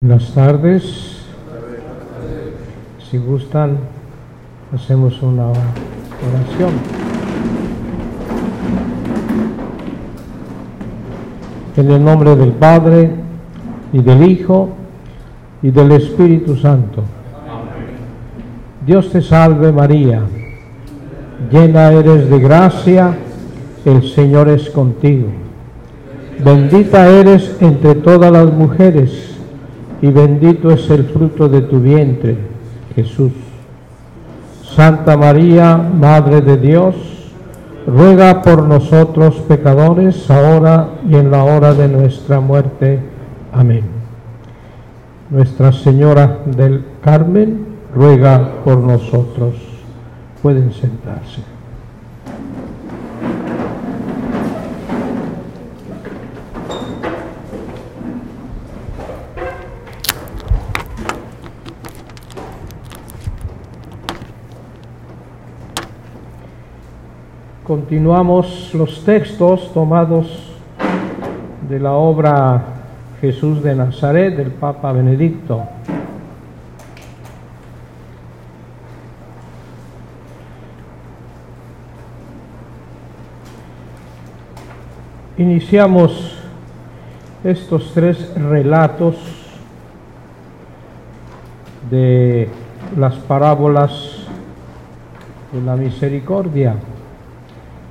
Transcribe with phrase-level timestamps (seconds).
[0.00, 1.24] Buenas tardes.
[3.10, 3.78] Si gustan,
[4.72, 6.70] hacemos una oración.
[11.76, 13.10] En el nombre del Padre
[13.92, 14.68] y del Hijo
[15.62, 17.02] y del Espíritu Santo.
[18.86, 20.22] Dios te salve María,
[21.50, 23.18] llena eres de gracia,
[23.84, 25.26] el Señor es contigo.
[26.38, 29.27] Bendita eres entre todas las mujeres
[30.00, 32.36] y bendito es el fruto de tu vientre,
[32.94, 33.32] Jesús.
[34.62, 36.94] Santa María, Madre de Dios,
[37.86, 43.00] ruega por nosotros pecadores, ahora y en la hora de nuestra muerte.
[43.52, 43.82] Amén.
[45.30, 49.54] Nuestra Señora del Carmen, ruega por nosotros.
[50.42, 51.42] Pueden sentarse.
[67.68, 70.54] Continuamos los textos tomados
[71.68, 72.64] de la obra
[73.20, 75.64] Jesús de Nazaret del Papa Benedicto.
[85.36, 86.38] Iniciamos
[87.44, 89.16] estos tres relatos
[91.90, 92.48] de
[92.96, 94.26] las parábolas
[95.52, 96.74] de la misericordia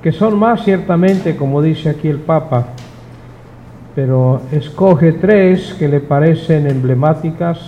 [0.08, 2.68] que son más ciertamente, como dice aquí el Papa,
[3.94, 7.58] pero escoge tres que le parecen emblemáticas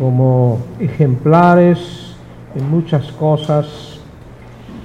[0.00, 2.16] como ejemplares
[2.56, 4.00] en muchas cosas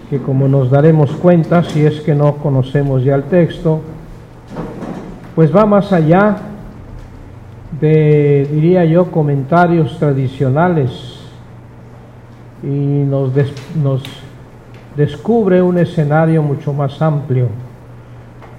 [0.09, 3.79] que como nos daremos cuenta si es que no conocemos ya el texto,
[5.33, 6.39] pues va más allá
[7.79, 11.21] de, diría yo, comentarios tradicionales
[12.61, 13.31] y nos,
[13.81, 14.26] nos
[14.97, 17.47] descubre un escenario mucho más amplio,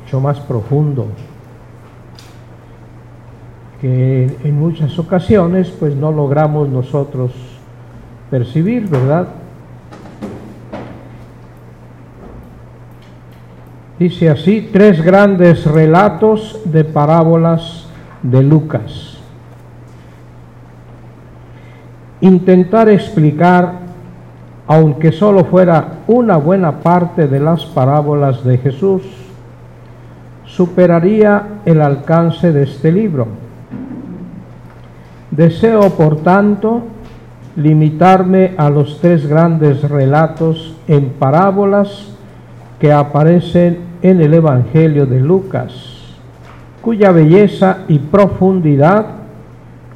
[0.04, 1.08] mucho más profundo,
[3.80, 7.32] que en muchas ocasiones pues no logramos nosotros
[8.30, 9.26] percibir, ¿verdad?
[13.98, 17.86] Dice así, tres grandes relatos de parábolas
[18.22, 19.18] de Lucas.
[22.20, 23.87] Intentar explicar
[24.68, 29.02] aunque solo fuera una buena parte de las parábolas de Jesús,
[30.44, 33.26] superaría el alcance de este libro.
[35.30, 36.82] Deseo, por tanto,
[37.56, 42.12] limitarme a los tres grandes relatos en parábolas
[42.78, 45.72] que aparecen en el Evangelio de Lucas,
[46.82, 49.06] cuya belleza y profundidad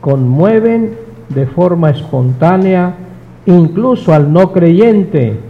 [0.01, 0.97] conmueven
[1.29, 2.95] de forma espontánea
[3.47, 5.41] incluso al no creyente.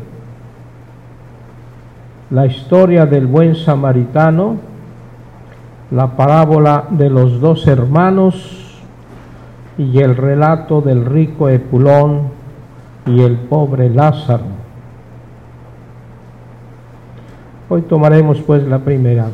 [2.30, 4.56] La historia del buen samaritano,
[5.90, 8.80] la parábola de los dos hermanos
[9.76, 12.30] y el relato del rico Epulón
[13.06, 14.62] y el pobre Lázaro.
[17.68, 19.26] Hoy tomaremos pues la primera,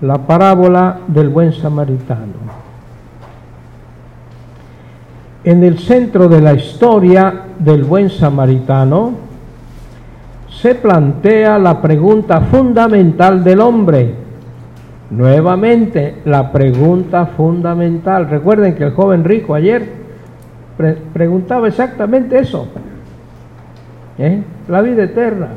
[0.00, 2.45] la parábola del buen samaritano.
[5.46, 9.12] En el centro de la historia del buen samaritano
[10.50, 14.12] se plantea la pregunta fundamental del hombre.
[15.10, 18.28] Nuevamente, la pregunta fundamental.
[18.28, 19.88] Recuerden que el joven rico ayer
[21.12, 22.66] preguntaba exactamente eso.
[24.18, 24.42] ¿Eh?
[24.66, 25.50] La vida eterna.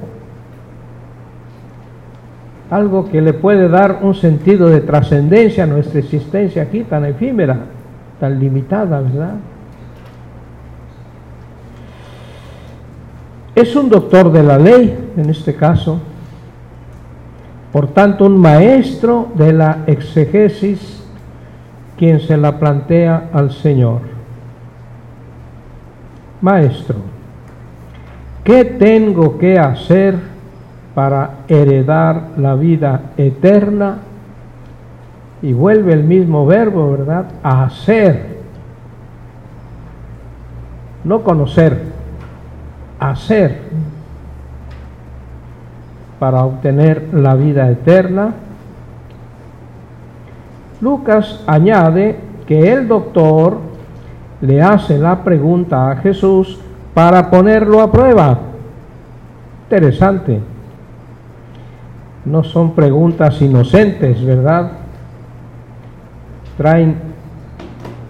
[2.69, 7.57] Algo que le puede dar un sentido de trascendencia a nuestra existencia aquí tan efímera,
[8.19, 9.33] tan limitada, ¿verdad?
[13.55, 15.99] Es un doctor de la ley, en este caso,
[17.71, 21.03] por tanto un maestro de la exegesis
[21.97, 24.01] quien se la plantea al Señor.
[26.41, 26.95] Maestro,
[28.43, 30.15] ¿qué tengo que hacer
[30.95, 33.99] para heredar la vida eterna?
[35.41, 37.25] Y vuelve el mismo verbo, ¿verdad?
[37.43, 38.39] A hacer,
[41.03, 41.98] no conocer
[42.99, 43.61] hacer
[46.19, 48.33] para obtener la vida eterna.
[50.81, 53.57] Lucas añade que el doctor
[54.41, 56.59] le hace la pregunta a Jesús
[56.93, 58.37] para ponerlo a prueba.
[59.63, 60.39] Interesante.
[62.25, 64.71] No son preguntas inocentes, ¿verdad?
[66.57, 66.95] Traen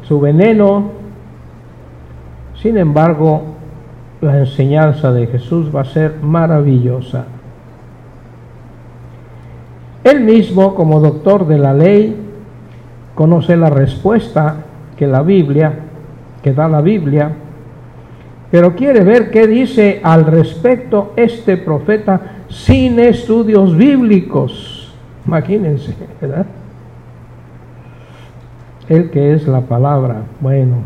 [0.07, 0.91] su veneno.
[2.61, 3.58] Sin embargo,
[4.21, 7.25] la enseñanza de Jesús va a ser maravillosa.
[10.03, 12.15] Él mismo, como doctor de la ley,
[13.15, 14.57] conoce la respuesta
[14.97, 15.73] que la Biblia,
[16.41, 17.31] que da la Biblia,
[18.51, 22.19] pero quiere ver qué dice al respecto este profeta
[22.49, 24.91] sin estudios bíblicos.
[25.25, 26.45] Imagínense, ¿verdad?
[28.87, 30.23] El que es la palabra.
[30.39, 30.77] Bueno,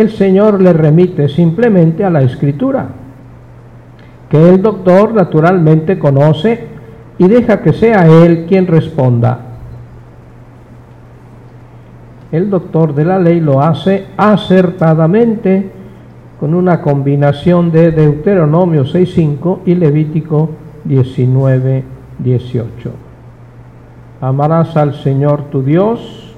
[0.00, 2.88] el Señor le remite simplemente a la escritura,
[4.30, 6.68] que el doctor naturalmente conoce
[7.18, 9.40] y deja que sea él quien responda.
[12.32, 15.70] El doctor de la ley lo hace acertadamente
[16.38, 20.50] con una combinación de Deuteronomio 6.5 y Levítico
[20.88, 22.62] 19.18.
[24.22, 26.34] Amarás al Señor tu Dios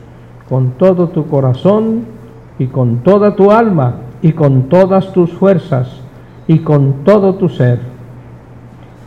[0.48, 2.21] con todo tu corazón
[2.62, 5.88] y con toda tu alma y con todas tus fuerzas
[6.46, 7.80] y con todo tu ser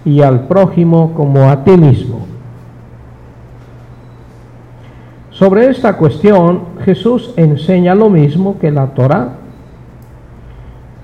[0.04, 2.26] y al prójimo como a ti mismo.
[5.30, 9.38] Sobre esta cuestión Jesús enseña lo mismo que la Torá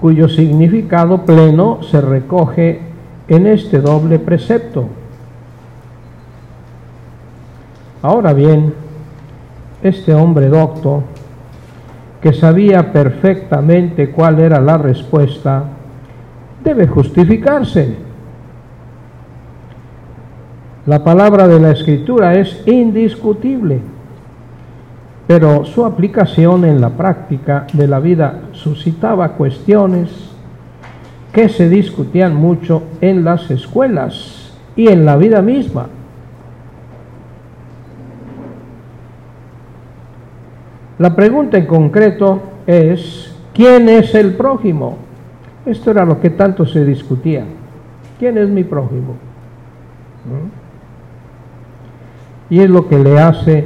[0.01, 2.81] cuyo significado pleno se recoge
[3.30, 4.88] en este doble precepto.
[8.01, 8.74] Ahora bien,
[9.83, 11.04] este hombre docto,
[12.21, 15.63] que sabía perfectamente cuál era la respuesta,
[16.63, 17.95] debe justificarse.
[20.85, 23.81] La palabra de la escritura es indiscutible
[25.31, 30.09] pero su aplicación en la práctica de la vida suscitaba cuestiones
[31.31, 35.88] que se discutían mucho en las escuelas y en la vida misma.
[41.01, 44.98] La pregunta en concreto es, ¿quién es el prójimo?
[45.65, 47.44] Esto era lo que tanto se discutía.
[48.19, 49.15] ¿Quién es mi prójimo?
[50.25, 52.53] ¿Mm?
[52.53, 53.65] Y es lo que le hace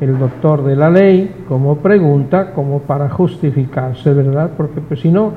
[0.00, 4.52] el doctor de la ley como pregunta, como para justificarse, ¿verdad?
[4.56, 5.34] Porque pues si no,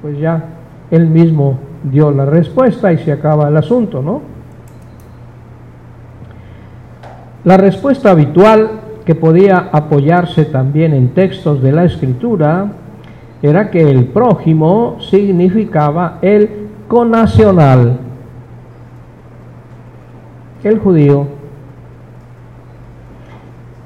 [0.00, 0.44] pues ya
[0.92, 4.22] él mismo dio la respuesta y se acaba el asunto, ¿no?
[7.42, 8.79] La respuesta habitual
[9.10, 12.68] que podía apoyarse también en textos de la escritura
[13.42, 17.98] era que el prójimo significaba el conacional,
[20.62, 21.26] el judío.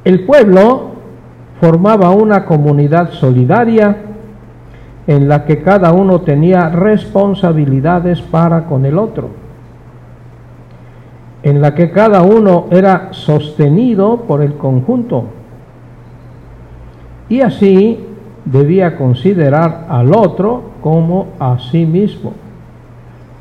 [0.05, 0.91] El pueblo
[1.59, 3.97] formaba una comunidad solidaria
[5.06, 9.31] en la que cada uno tenía responsabilidades para con el otro,
[11.44, 15.26] en la que cada uno era sostenido por el conjunto
[17.29, 18.00] y así
[18.46, 22.32] debía considerar al otro como a sí mismo,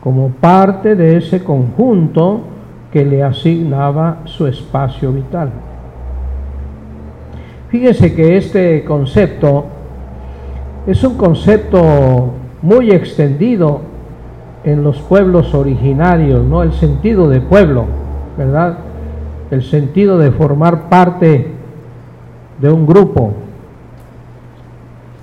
[0.01, 2.41] como parte de ese conjunto
[2.91, 5.49] que le asignaba su espacio vital.
[7.69, 9.65] Fíjense que este concepto
[10.85, 13.92] es un concepto muy extendido
[14.63, 16.63] en los pueblos originarios, ¿no?
[16.63, 17.85] El sentido de pueblo,
[18.37, 18.77] ¿verdad?
[19.51, 21.51] El sentido de formar parte
[22.59, 23.33] de un grupo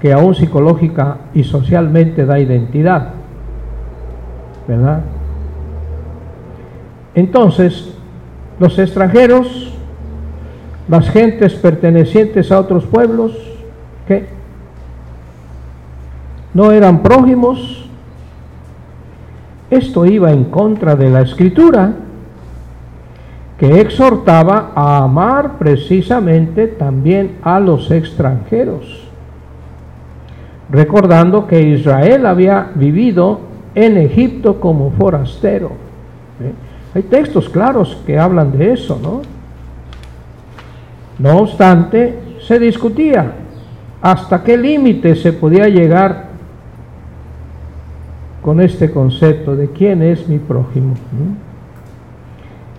[0.00, 3.11] que aún psicológica y socialmente da identidad,
[4.66, 5.00] ¿verdad?
[7.14, 7.94] Entonces,
[8.59, 9.70] los extranjeros
[10.90, 13.32] las gentes pertenecientes a otros pueblos,
[14.09, 14.26] que
[16.52, 17.88] no eran prójimos.
[19.71, 21.93] Esto iba en contra de la escritura,
[23.57, 29.07] que exhortaba a amar precisamente también a los extranjeros,
[30.71, 33.41] recordando que Israel había vivido
[33.75, 35.73] en Egipto como forastero.
[36.41, 36.53] ¿Eh?
[36.95, 39.23] Hay textos claros que hablan de eso, ¿no?
[41.19, 43.33] No obstante, se discutía
[44.00, 46.29] hasta qué límite se podía llegar
[48.42, 50.94] con este concepto de quién es mi prójimo.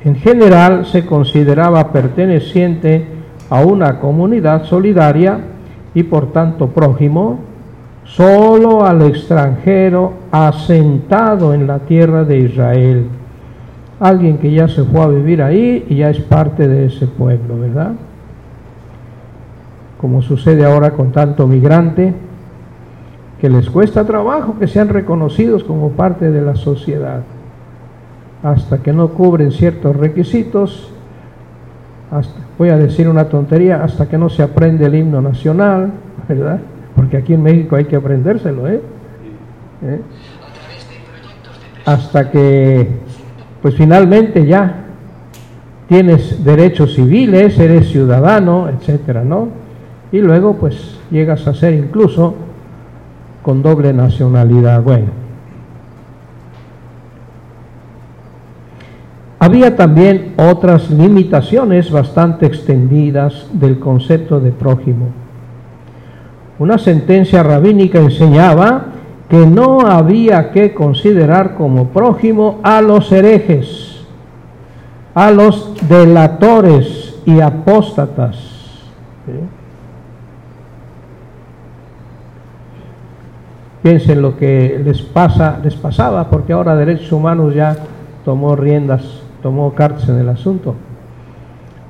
[0.04, 3.06] En general se consideraba perteneciente
[3.50, 5.40] a una comunidad solidaria
[5.94, 7.40] y por tanto prójimo
[8.04, 13.06] solo al extranjero asentado en la tierra de Israel.
[14.00, 17.60] Alguien que ya se fue a vivir ahí y ya es parte de ese pueblo,
[17.60, 17.94] ¿verdad?
[20.02, 22.12] como sucede ahora con tanto migrante,
[23.42, 27.24] que les cuesta trabajo que sean reconocidos como parte de la sociedad.
[28.44, 30.92] Hasta que no cubren ciertos requisitos,
[32.60, 35.92] voy a decir una tontería, hasta que no se aprende el himno nacional,
[36.30, 36.60] ¿verdad?
[36.96, 38.80] Porque aquí en México hay que aprendérselo, ¿eh?
[39.82, 40.02] ¿Eh?
[41.84, 42.90] Hasta que,
[43.64, 44.86] pues finalmente ya
[45.88, 49.48] tienes derechos civiles, eres ciudadano, etcétera, ¿no?
[50.12, 52.36] Y luego, pues llegas a ser incluso
[53.42, 54.82] con doble nacionalidad.
[54.82, 55.22] Bueno,
[59.44, 65.08] Había también otras limitaciones bastante extendidas del concepto de prójimo.
[66.60, 68.86] Una sentencia rabínica enseñaba
[69.28, 74.06] que no había que considerar como prójimo a los herejes,
[75.16, 78.38] a los delatores y apóstatas.
[83.84, 87.76] Piensen lo que les pasa, les pasaba, porque ahora derechos humanos ya
[88.24, 90.76] tomó riendas tomó cartas en el asunto.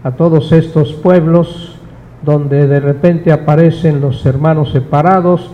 [0.03, 1.75] A todos estos pueblos
[2.23, 5.51] donde de repente aparecen los hermanos separados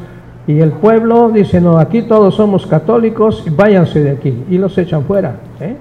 [0.48, 5.04] y el pueblo dice, no, aquí todos somos católicos, váyanse de aquí, y los echan
[5.04, 5.36] fuera.
[5.60, 5.76] ¿eh?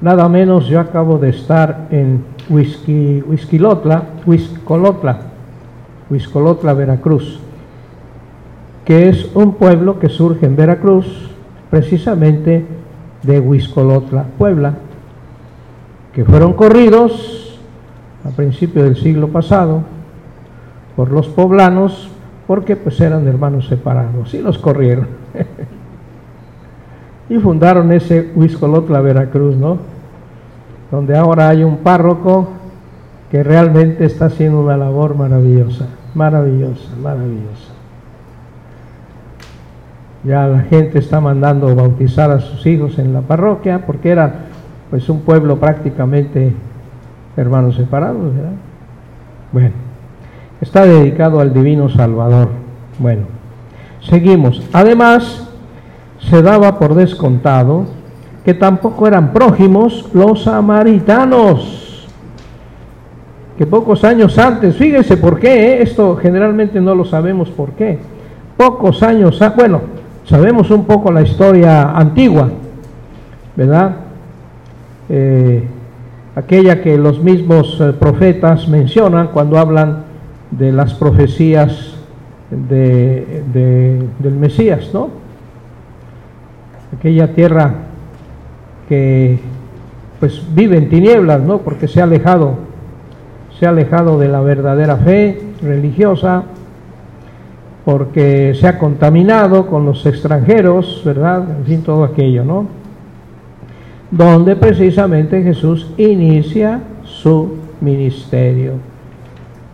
[0.00, 5.18] Nada menos yo acabo de estar en Whisky, Whiskilotla, Huiscolotla,
[6.08, 7.38] Huiscolotla, Veracruz,
[8.86, 11.28] que es un pueblo que surge en Veracruz
[11.70, 12.64] precisamente
[13.24, 14.74] de Huiscolotla, Puebla,
[16.14, 17.58] que fueron corridos
[18.24, 19.82] a principios del siglo pasado
[20.94, 22.08] por los poblanos
[22.46, 25.08] porque pues eran hermanos separados y los corrieron.
[27.28, 29.78] y fundaron ese Huiscolotla, Veracruz, ¿no?
[30.92, 32.50] Donde ahora hay un párroco
[33.32, 37.75] que realmente está haciendo una labor maravillosa, maravillosa, maravillosa.
[40.26, 44.46] Ya la gente está mandando bautizar a sus hijos en la parroquia porque era
[44.90, 46.52] pues un pueblo prácticamente
[47.36, 48.52] hermanos separados, ¿verdad?
[49.52, 49.70] Bueno,
[50.60, 52.48] está dedicado al divino Salvador.
[52.98, 53.22] Bueno,
[54.00, 54.66] seguimos.
[54.72, 55.48] Además,
[56.18, 57.84] se daba por descontado
[58.44, 62.08] que tampoco eran prójimos los samaritanos,
[63.56, 65.82] que pocos años antes, fíjense por qué, ¿eh?
[65.82, 67.98] esto generalmente no lo sabemos por qué,
[68.56, 69.95] pocos años, bueno,
[70.26, 72.48] Sabemos un poco la historia antigua,
[73.54, 73.94] ¿verdad?
[75.08, 75.62] Eh,
[76.34, 80.02] aquella que los mismos eh, profetas mencionan cuando hablan
[80.50, 81.94] de las profecías
[82.50, 83.42] de,
[84.18, 85.10] del Mesías, ¿no?
[86.98, 87.74] Aquella tierra
[88.88, 89.38] que
[90.18, 91.58] pues vive en tinieblas, ¿no?
[91.58, 92.54] Porque se ha alejado,
[93.60, 96.42] se ha alejado de la verdadera fe religiosa,
[97.86, 101.48] porque se ha contaminado con los extranjeros, ¿verdad?
[101.60, 102.66] En fin, todo aquello, ¿no?
[104.10, 108.72] Donde precisamente Jesús inicia su ministerio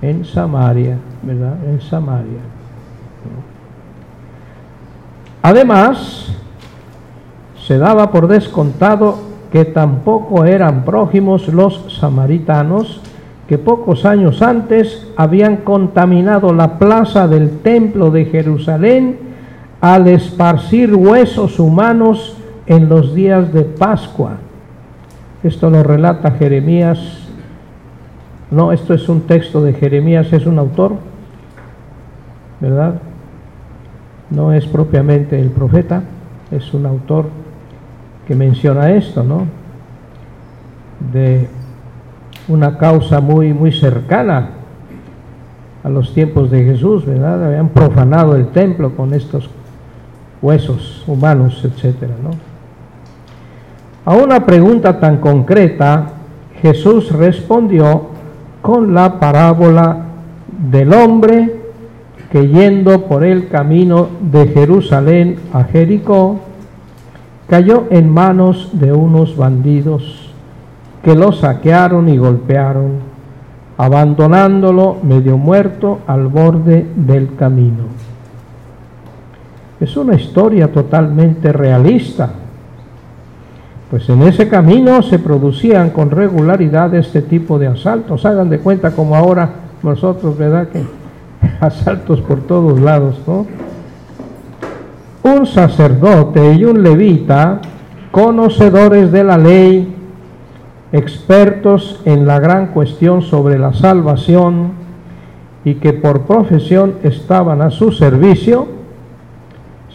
[0.02, 1.56] en Samaria, ¿verdad?
[1.66, 2.40] En Samaria.
[5.40, 6.36] Además,
[7.66, 13.00] se daba por descontado que tampoco eran prójimos los samaritanos,
[13.48, 19.18] que pocos años antes habían contaminado la plaza del templo de Jerusalén
[19.80, 24.36] al esparcir huesos humanos en los días de Pascua.
[25.42, 26.98] Esto lo relata Jeremías.
[28.50, 30.92] No, esto es un texto de Jeremías, es un autor,
[32.60, 32.94] ¿verdad?
[34.30, 36.02] No es propiamente el profeta,
[36.50, 37.26] es un autor
[38.26, 39.46] que menciona esto, ¿no?
[41.12, 41.48] De
[42.48, 44.50] una causa muy, muy cercana
[45.82, 47.44] a los tiempos de Jesús, ¿verdad?
[47.44, 49.48] Habían profanado el templo con estos
[50.40, 52.30] huesos humanos, etcétera, ¿no?
[54.04, 56.06] A una pregunta tan concreta,
[56.60, 58.08] Jesús respondió
[58.60, 59.96] con la parábola
[60.70, 61.62] del hombre
[62.30, 66.40] que yendo por el camino de Jerusalén a Jericó,
[67.48, 70.21] cayó en manos de unos bandidos
[71.02, 72.92] que lo saquearon y golpearon,
[73.76, 77.84] abandonándolo medio muerto al borde del camino.
[79.80, 82.30] Es una historia totalmente realista,
[83.92, 88.24] pues en ese camino se producían con regularidad este tipo de asaltos.
[88.24, 89.50] Hagan de cuenta como ahora
[89.82, 90.68] nosotros, ¿verdad?
[90.68, 90.82] Que
[91.60, 93.46] asaltos por todos lados, ¿no?
[95.24, 97.60] Un sacerdote y un levita,
[98.10, 99.91] conocedores de la ley,
[100.92, 104.72] expertos en la gran cuestión sobre la salvación
[105.64, 108.66] y que por profesión estaban a su servicio,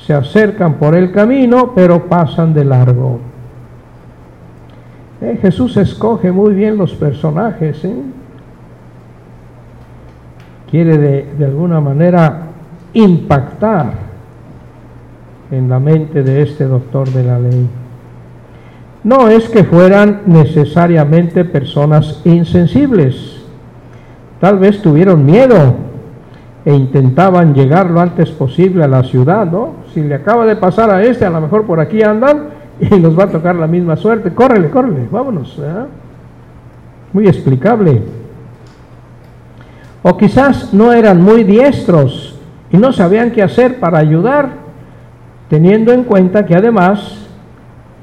[0.06, 3.20] se acercan por el camino pero pasan de largo.
[5.22, 7.84] Eh, Jesús escoge muy bien los personajes.
[7.84, 7.96] ¿eh?
[10.70, 12.44] Quiere de, de alguna manera
[12.94, 13.94] impactar
[15.51, 17.68] en la mente de este doctor de la ley.
[19.08, 23.38] No es que fueran necesariamente personas insensibles.
[24.42, 25.76] Tal vez tuvieron miedo
[26.66, 29.76] e intentaban llegar lo antes posible a la ciudad, ¿no?
[29.94, 32.50] Si le acaba de pasar a este, a lo mejor por aquí andan
[32.82, 34.34] y nos va a tocar la misma suerte.
[34.34, 35.58] Córrele, córrele, vámonos.
[37.14, 38.02] Muy explicable.
[40.04, 42.38] O quizás no eran muy diestros
[42.74, 44.50] y no sabían qué hacer para ayudar,
[45.50, 47.27] teniendo en cuenta que además,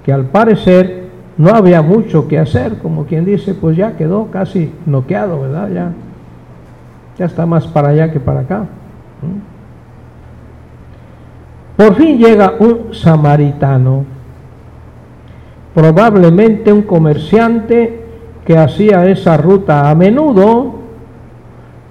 [0.04, 1.04] que al parecer
[1.36, 5.68] no había mucho que hacer, como quien dice, pues ya quedó casi noqueado, ¿verdad?
[5.72, 5.92] Ya,
[7.18, 8.66] ya está más para allá que para acá.
[11.76, 14.04] Por fin llega un samaritano,
[15.74, 18.04] probablemente un comerciante
[18.44, 20.74] que hacía esa ruta a menudo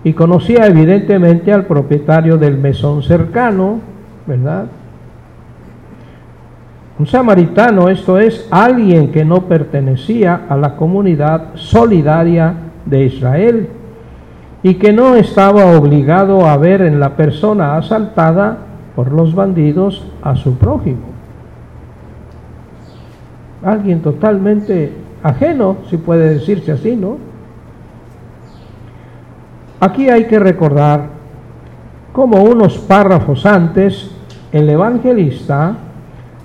[0.04, 3.80] y conocía evidentemente al propietario del mesón cercano,
[4.26, 4.68] ¿verdad?
[7.04, 12.54] Un samaritano, esto es, alguien que no pertenecía a la comunidad solidaria
[12.86, 13.68] de Israel
[14.64, 18.58] y que no estaba obligado a ver en la persona asaltada
[18.96, 21.08] por los bandidos a su prójimo.
[23.66, 24.94] Alguien totalmente
[25.24, 27.18] ajeno, si puede decirse así, ¿no?
[29.82, 31.08] Aquí hay que recordar
[32.14, 34.10] como unos párrafos antes
[34.54, 35.76] el evangelista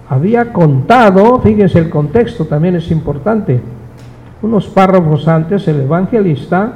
[0.08, 3.60] había contado, fíjense el contexto también es importante,
[4.40, 6.72] unos párrafos antes el evangelista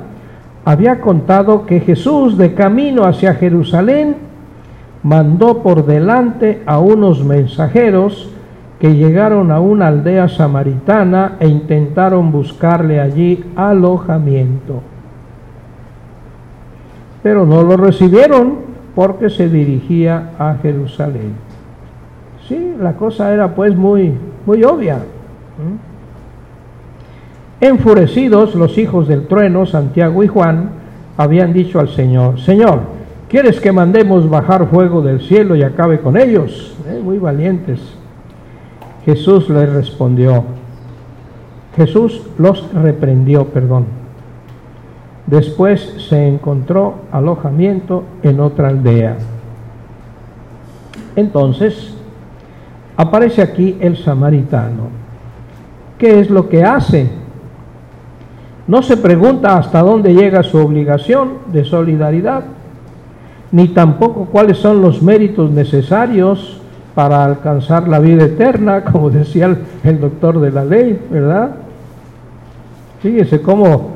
[0.65, 4.17] había contado que Jesús de camino hacia Jerusalén
[5.03, 8.31] mandó por delante a unos mensajeros
[8.79, 14.83] que llegaron a una aldea samaritana e intentaron buscarle allí alojamiento.
[17.23, 18.57] Pero no lo recibieron
[18.95, 21.52] porque se dirigía a Jerusalén.
[22.49, 24.15] Sí, la cosa era pues muy,
[24.47, 24.99] muy obvia.
[27.61, 30.71] Enfurecidos los hijos del trueno, Santiago y Juan,
[31.17, 32.81] habían dicho al Señor, Señor,
[33.29, 36.77] ¿quieres que mandemos bajar fuego del cielo y acabe con ellos?
[36.89, 37.81] Eh, muy valientes.
[39.05, 40.45] Jesús les respondió,
[41.77, 43.87] Jesús los reprendió, perdón.
[45.27, 49.17] Después se encontró alojamiento en otra aldea.
[51.15, 51.92] Entonces
[52.97, 55.03] aparece aquí el samaritano.
[55.99, 57.09] ¿Qué es lo que hace?
[58.67, 62.45] No se pregunta hasta dónde llega su obligación de solidaridad,
[63.51, 66.61] ni tampoco cuáles son los méritos necesarios
[66.95, 71.51] para alcanzar la vida eterna, como decía el, doctor de la ley, ¿verdad?
[73.01, 73.91] Fíjese cómo,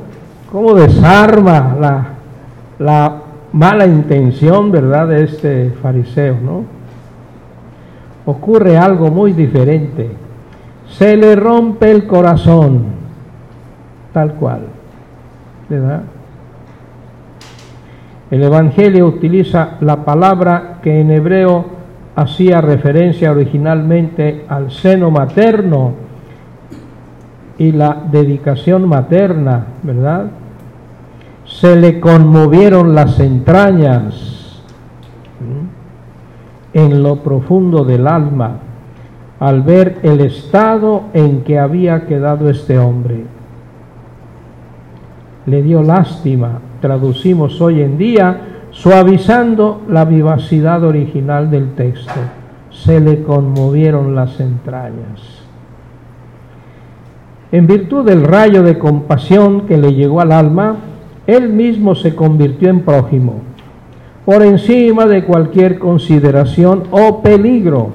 [0.50, 2.06] cómo desarma la,
[2.78, 3.16] la
[3.52, 6.75] mala intención, ¿verdad?, de este fariseo, ¿no?
[8.26, 10.10] Ocurre algo muy diferente.
[10.88, 12.96] Se le rompe el corazón
[14.16, 14.60] tal cual.
[15.68, 16.02] ¿Verdad?
[18.30, 21.66] El Evangelio utiliza la palabra que en hebreo
[22.16, 25.92] hacía referencia originalmente al seno materno
[27.58, 30.26] y la dedicación materna, ¿verdad?
[31.44, 34.45] Se le conmovieron las entrañas
[36.76, 38.58] en lo profundo del alma
[39.40, 43.24] al ver el estado en que había quedado este hombre
[45.46, 52.20] le dio lástima, traducimos hoy en día, suavizando la vivacidad original del texto.
[52.70, 55.44] Se le conmovieron las entrañas.
[57.52, 60.76] En virtud del rayo de compasión que le llegó al alma,
[61.28, 63.34] él mismo se convirtió en prójimo,
[64.26, 67.90] por encima de cualquier consideración o peligro.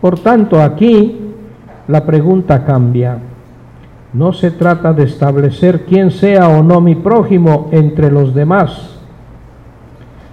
[0.00, 1.20] Por tanto, aquí
[1.86, 3.16] la pregunta cambia.
[4.12, 8.98] No se trata de establecer quién sea o no mi prójimo entre los demás.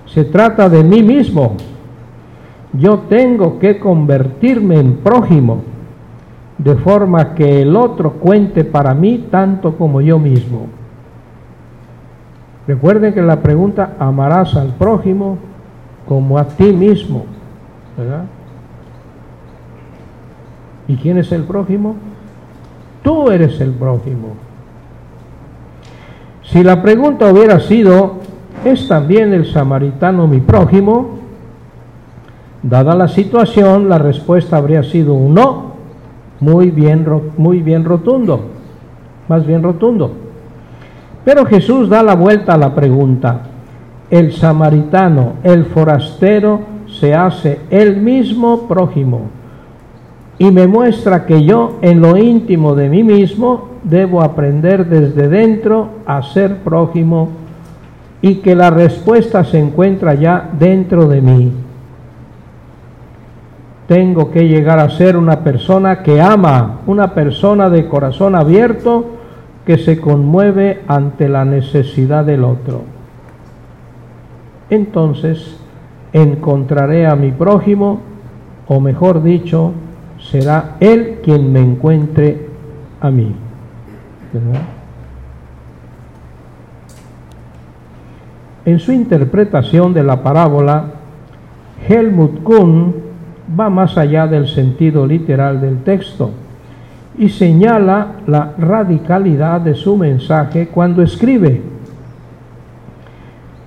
[0.07, 1.53] Se trata de mí mismo.
[2.73, 5.61] Yo tengo que convertirme en prójimo,
[6.57, 10.78] de forma que el otro cuente para mí tanto como yo mismo.
[12.69, 15.39] Recuerden que la pregunta, amarás al prójimo
[16.07, 17.25] como a ti mismo.
[17.97, 18.25] ¿verdad?
[20.87, 21.95] ¿Y quién es el prójimo?
[23.01, 24.35] Tú eres el prójimo.
[26.43, 28.17] Si la pregunta hubiera sido,
[28.63, 31.17] ¿es también el samaritano mi prójimo?
[32.61, 35.73] Dada la situación, la respuesta habría sido un no.
[36.39, 37.03] muy bien,
[37.35, 38.41] muy bien rotundo,
[39.27, 40.28] más bien rotundo.
[41.29, 43.41] Pero Jesús da la vuelta a la pregunta.
[44.09, 49.27] El samaritano, el forastero, se hace el mismo prójimo
[50.39, 55.89] y me muestra que yo en lo íntimo de mí mismo debo aprender desde dentro
[56.07, 57.29] a ser prójimo
[58.23, 61.51] y que la respuesta se encuentra ya dentro de mí.
[63.87, 69.18] Tengo que llegar a ser una persona que ama, una persona de corazón abierto
[69.69, 72.81] que se conmueve ante la necesidad del otro.
[74.71, 75.59] Entonces
[76.11, 78.01] encontraré a mi prójimo,
[78.67, 79.73] o mejor dicho,
[80.17, 82.47] será Él quien me encuentre
[82.99, 83.31] a mí.
[88.65, 90.85] En su interpretación de la parábola,
[91.87, 92.95] Helmut Kuhn
[93.59, 96.31] va más allá del sentido literal del texto
[97.19, 101.61] y señala la radicalidad de su mensaje cuando escribe,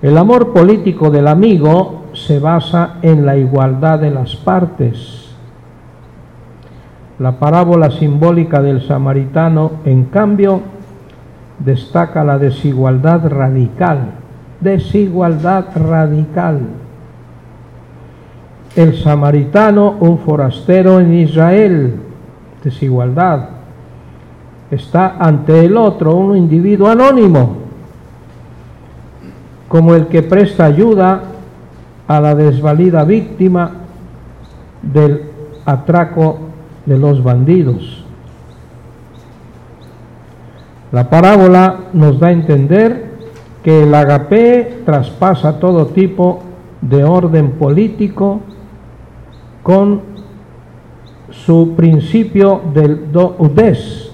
[0.03, 5.23] el amor político del amigo se basa en la igualdad de las partes
[7.23, 10.61] la parábola simbólica del samaritano, en cambio,
[11.61, 14.15] destaca la desigualdad radical,
[14.61, 16.63] desigualdad radical.
[18.75, 21.95] El samaritano, un forastero en Israel,
[22.63, 23.49] desigualdad,
[24.71, 27.57] está ante el otro, un individuo anónimo,
[29.69, 31.23] como el que presta ayuda
[32.07, 33.71] a la desvalida víctima
[34.83, 35.23] del
[35.65, 36.39] atraco
[36.87, 38.05] de los bandidos.
[40.91, 43.13] La parábola nos da a entender
[43.63, 46.43] que el agape traspasa todo tipo
[46.83, 48.41] de orden político
[49.63, 50.12] con
[51.33, 54.13] su principio del do udes,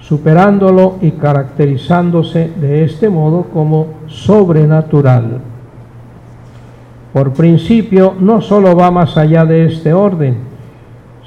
[0.00, 5.40] superándolo y caracterizándose de este modo como sobrenatural
[7.12, 10.36] por principio no solo va más allá de este orden,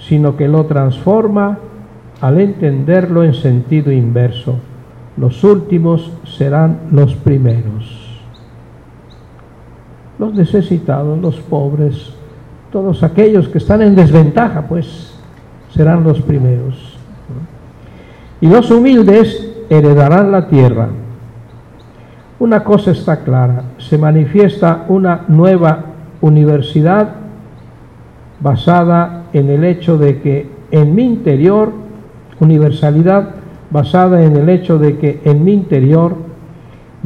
[0.08, 1.58] sino que lo transforma
[2.22, 4.56] al entenderlo en sentido inverso.
[5.18, 8.22] Los últimos serán los primeros.
[10.20, 12.14] Los necesitados, los pobres,
[12.72, 15.14] todos aquellos que están en desventaja, pues
[15.74, 16.98] serán los primeros.
[18.40, 20.88] Y los humildes heredarán la tierra.
[22.40, 25.86] Una cosa está clara, se manifiesta una nueva
[26.22, 27.10] universidad
[28.40, 31.72] basada en el hecho de que en mi interior,
[32.40, 33.36] universalidad
[33.70, 36.16] basada en el hecho de que en mi interior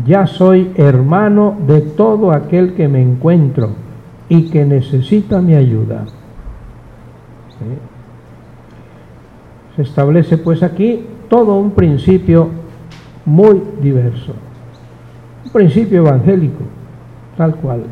[0.05, 3.84] ya soy hermano de todo aquel que me encuentro
[4.29, 6.05] y que necesita mi ayuda.
[9.75, 12.49] Se establece pues aquí todo un principio
[13.25, 14.33] muy diverso
[15.55, 16.63] principio evangélico,
[17.37, 17.85] tal cual.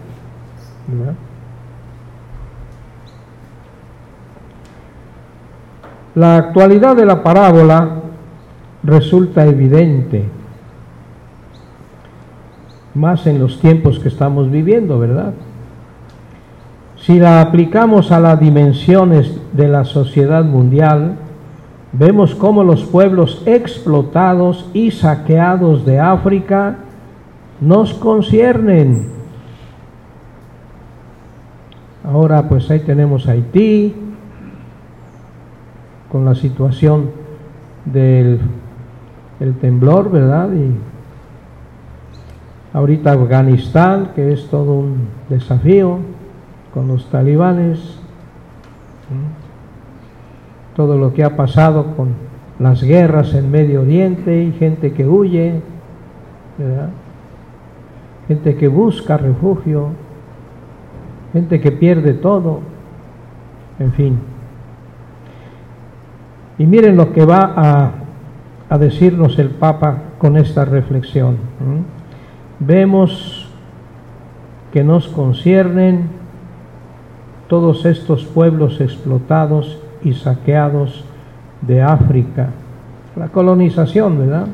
[6.14, 8.02] La actualidad de la parábola
[8.84, 10.26] resulta evidente,
[12.94, 15.34] más en los tiempos que estamos viviendo, ¿verdad?
[17.06, 21.16] Si la aplicamos a las dimensiones de la sociedad mundial,
[21.92, 26.78] vemos cómo los pueblos explotados y saqueados de África
[27.60, 29.10] nos conciernen.
[32.06, 33.94] Ahora pues ahí tenemos Haití,
[36.10, 37.10] con la situación
[37.84, 38.40] del
[39.42, 40.50] el temblor, ¿verdad?
[40.54, 40.74] Y
[42.72, 46.13] ahorita Afganistán, que es todo un desafío
[46.74, 48.00] con los talibanes,
[50.76, 52.10] todo lo que ha pasado con
[52.60, 55.62] las guerras en Medio Oriente y gente que huye,
[58.28, 59.90] gente que busca refugio,
[61.32, 62.62] gente que pierde todo,
[63.80, 64.20] en fin.
[66.58, 67.92] Y miren lo que va
[68.70, 71.38] a decirnos el Papa con esta reflexión.
[72.60, 73.48] Vemos
[74.72, 76.23] que nos conciernen
[77.48, 81.04] todos estos pueblos explotados y saqueados
[81.62, 82.50] de África.
[83.16, 84.48] La colonización, ¿verdad?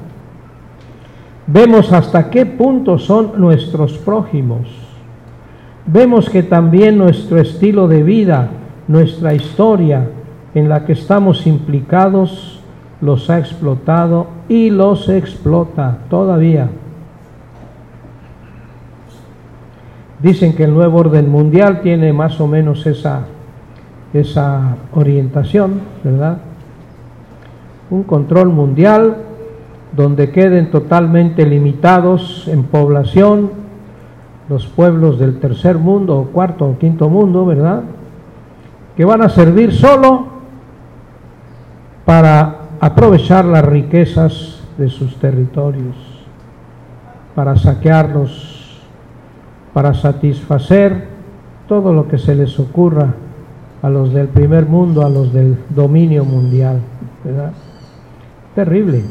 [1.48, 4.68] Vemos hasta qué punto son nuestros prójimos.
[5.86, 8.50] Vemos que también nuestro estilo de vida,
[8.88, 10.08] nuestra historia
[10.54, 12.60] en la que estamos implicados,
[13.02, 16.70] los ha explotado y los explota todavía.
[20.22, 23.26] Dicen que el nuevo orden mundial tiene más o menos esa
[24.14, 26.40] esa orientación, ¿verdad?
[27.90, 29.18] Un control mundial
[29.96, 33.52] donde queden totalmente limitados en población
[34.48, 37.84] los pueblos del tercer mundo o cuarto o quinto mundo, ¿verdad?
[38.96, 40.28] Que van a servir solo
[42.06, 45.96] para aprovechar las riquezas de sus territorios,
[47.36, 48.49] para saquearlos,
[49.74, 51.08] para satisfacer
[51.68, 53.14] todo lo que se les ocurra
[53.82, 56.80] a los del primer mundo, a los del dominio mundial,
[57.24, 57.54] ¿verdad?
[58.56, 59.04] Terrible.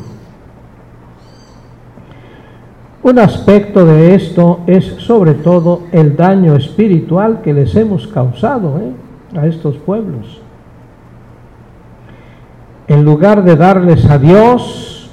[3.03, 9.38] Un aspecto de esto es sobre todo el daño espiritual que les hemos causado ¿eh?
[9.38, 10.42] a estos pueblos.
[12.88, 15.11] En lugar de darles a Dios,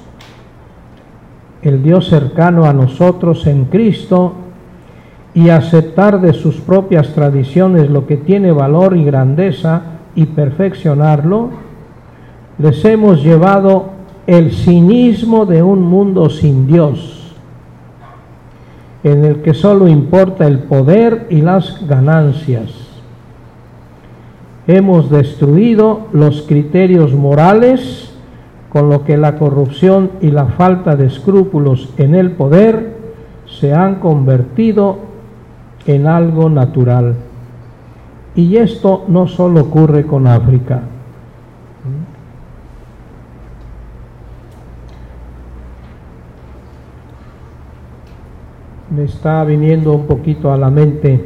[1.62, 4.32] el Dios cercano a nosotros en Cristo,
[5.36, 9.82] y aceptar de sus propias tradiciones lo que tiene valor y grandeza
[10.14, 11.50] y perfeccionarlo,
[12.56, 13.90] les hemos llevado
[14.26, 17.34] el cinismo de un mundo sin Dios,
[19.04, 22.72] en el que solo importa el poder y las ganancias.
[24.66, 28.16] Hemos destruido los criterios morales,
[28.70, 32.96] con lo que la corrupción y la falta de escrúpulos en el poder
[33.44, 35.05] se han convertido
[35.86, 37.14] en algo natural.
[38.34, 40.82] Y esto no solo ocurre con África.
[48.90, 51.24] Me está viniendo un poquito a la mente,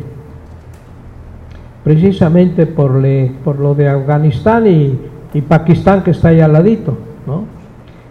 [1.84, 4.98] precisamente por, le, por lo de Afganistán y,
[5.34, 6.96] y, Pakistán que está ahí al ladito.
[7.26, 7.44] ¿no?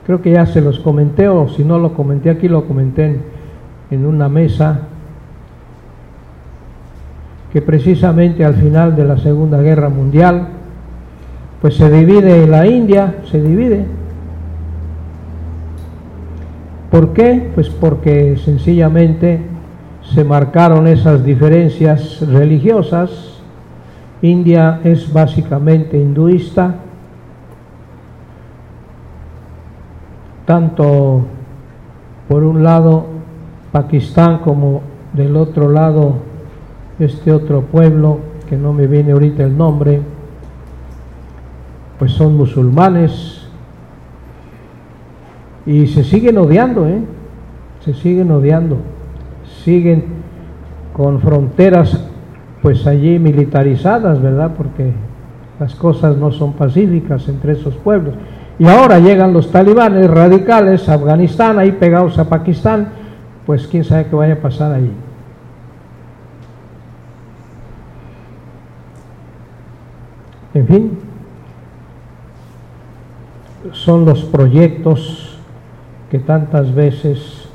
[0.05, 3.21] Creo que ya se los comenté, o si no lo comenté aquí, lo comenté en,
[3.91, 4.88] en una mesa
[7.51, 10.47] que precisamente al final de la Segunda Guerra Mundial,
[11.61, 13.85] pues se divide la India, se divide.
[16.91, 17.51] ¿Por qué?
[17.53, 19.41] Pues porque sencillamente
[20.13, 23.41] se marcaron esas diferencias religiosas.
[24.21, 26.75] India es básicamente hinduista,
[30.45, 31.25] tanto
[32.27, 33.05] por un lado
[33.71, 34.81] Pakistán como
[35.13, 36.28] del otro lado
[36.99, 40.01] este otro pueblo, que no me viene ahorita el nombre,
[41.97, 43.47] pues son musulmanes
[45.65, 47.01] y se siguen odiando, ¿eh?
[47.83, 48.77] se siguen odiando,
[49.63, 50.05] siguen
[50.93, 52.05] con fronteras
[52.61, 54.51] pues allí militarizadas, ¿verdad?
[54.57, 54.93] Porque
[55.59, 58.15] las cosas no son pacíficas entre esos pueblos.
[58.57, 62.89] Y ahora llegan los talibanes radicales a Afganistán, ahí pegados a Pakistán,
[63.45, 64.91] pues quién sabe qué vaya a pasar allí.
[70.53, 70.97] En fin,
[73.71, 75.39] son los proyectos
[76.09, 77.47] que tantas veces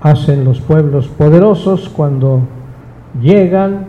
[0.00, 2.40] hacen los pueblos poderosos cuando
[3.20, 3.86] llegan,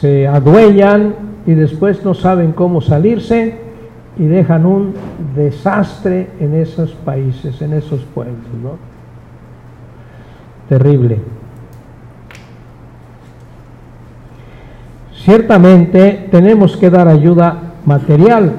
[0.00, 1.14] se adueñan
[1.46, 3.58] y después no saben cómo salirse
[4.18, 4.94] y dejan un
[5.34, 8.76] desastre en esos países, en esos pueblos, ¿no?
[10.68, 11.18] Terrible.
[15.28, 18.50] Ciertamente tenemos que dar ayuda material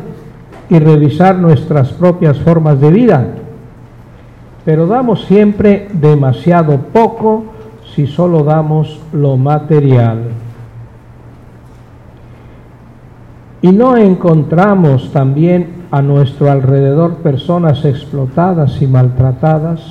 [0.69, 3.25] y revisar nuestras propias formas de vida,
[4.65, 7.45] pero damos siempre demasiado poco
[7.95, 10.25] si solo damos lo material.
[13.63, 19.81] Y no encontramos también a nuestro alrededor personas explotadas y maltratadas,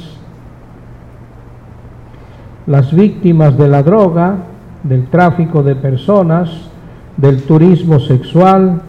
[2.69, 4.37] las víctimas de la droga,
[4.83, 6.51] del tráfico de personas,
[7.17, 8.81] del turismo sexual,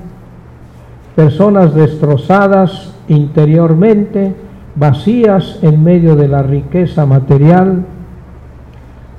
[1.15, 4.33] personas destrozadas interiormente,
[4.75, 7.85] vacías en medio de la riqueza material.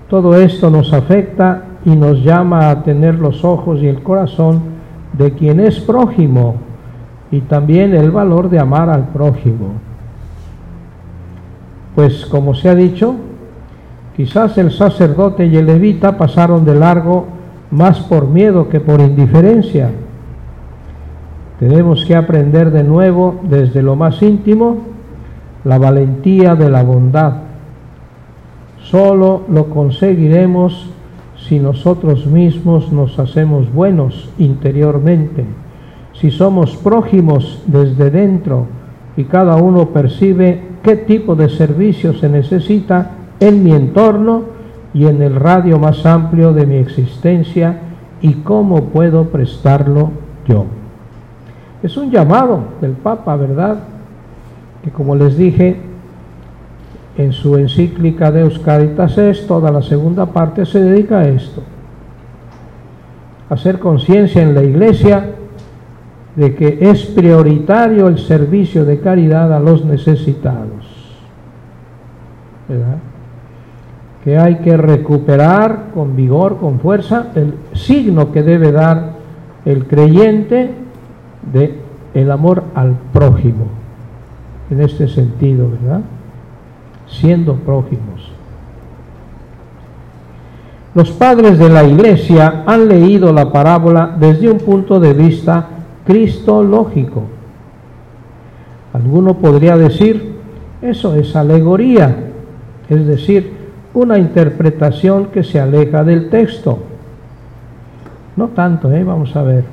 [0.09, 4.61] Todo esto nos afecta y nos llama a tener los ojos y el corazón
[5.13, 6.57] de quien es prójimo
[7.31, 9.75] y también el valor de amar al prójimo.
[11.95, 13.17] Pues como se ha dicho,
[14.21, 17.25] Quizás el sacerdote y el levita pasaron de largo
[17.71, 19.93] más por miedo que por indiferencia.
[21.59, 24.77] Tenemos que aprender de nuevo desde lo más íntimo
[25.65, 27.33] la valentía de la bondad.
[28.83, 30.91] Solo lo conseguiremos
[31.39, 35.47] si nosotros mismos nos hacemos buenos interiormente,
[36.13, 38.67] si somos prójimos desde dentro
[39.17, 44.45] y cada uno percibe qué tipo de servicio se necesita en mi entorno
[44.93, 47.79] y en el radio más amplio de mi existencia
[48.21, 50.11] y cómo puedo prestarlo
[50.47, 50.67] yo.
[51.83, 53.79] Es un llamado del Papa, ¿verdad?
[54.85, 55.81] Que como les dije,
[57.17, 61.63] en su encíclica de Caritas es, toda la segunda parte se dedica a esto.
[63.49, 65.31] Hacer conciencia en la iglesia
[66.37, 70.87] de que es prioritario el servicio de caridad a los necesitados.
[72.69, 72.99] ¿Verdad?
[74.31, 79.15] Que hay que recuperar con vigor, con fuerza, el signo que debe dar
[79.65, 80.71] el creyente
[81.53, 81.75] de
[82.15, 83.67] el amor al prójimo.
[84.71, 86.03] En este sentido, ¿verdad?
[87.09, 88.31] Siendo prójimos.
[90.95, 95.67] Los padres de la iglesia han leído la parábola desde un punto de vista
[96.07, 97.25] cristológico.
[98.93, 100.37] Alguno podría decir,
[100.83, 102.17] eso es alegoría,
[102.89, 103.59] es decir,
[103.95, 106.79] una interpretación que se aleja del texto.
[108.37, 109.05] No tanto, ¿eh?
[109.05, 109.65] vamos a ver.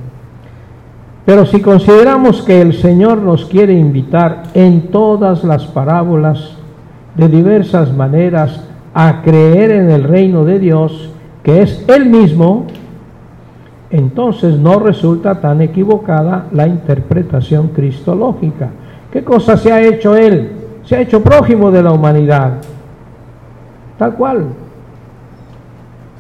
[1.26, 6.58] Pero si consideramos que el Señor nos quiere invitar en todas las parábolas,
[7.16, 11.10] de diversas maneras, a creer en el reino de Dios,
[11.44, 12.66] que es Él mismo,
[13.90, 18.70] entonces no resulta tan equivocada la interpretación cristológica.
[19.12, 20.52] ¿Qué cosa se ha hecho Él?
[20.84, 22.54] Se ha hecho prójimo de la humanidad.
[23.98, 24.46] Tal cual.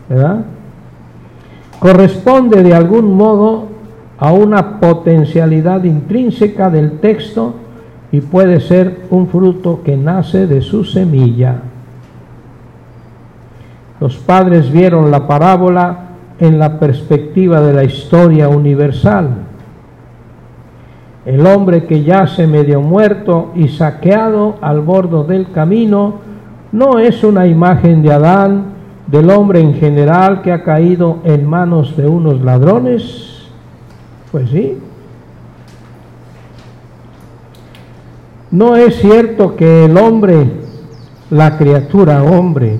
[0.09, 0.45] ¿Verdad?
[1.79, 3.67] Corresponde de algún modo
[4.17, 7.53] a una potencialidad intrínseca del texto
[8.11, 11.61] y puede ser un fruto que nace de su semilla.
[13.99, 15.99] Los padres vieron la parábola
[16.39, 19.29] en la perspectiva de la historia universal.
[21.25, 26.26] El hombre que yace medio muerto y saqueado al borde del camino
[26.71, 28.77] no es una imagen de Adán,
[29.07, 33.47] del hombre en general que ha caído en manos de unos ladrones,
[34.31, 34.77] pues sí.
[38.51, 40.51] No es cierto que el hombre,
[41.29, 42.79] la criatura hombre,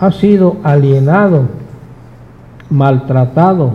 [0.00, 1.42] ha sido alienado,
[2.70, 3.72] maltratado,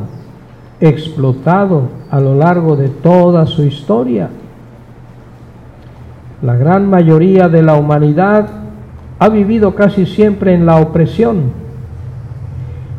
[0.81, 4.29] explotado a lo largo de toda su historia.
[6.41, 8.58] La gran mayoría de la humanidad
[9.19, 11.51] ha vivido casi siempre en la opresión